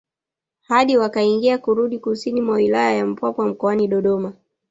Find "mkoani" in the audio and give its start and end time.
3.47-3.87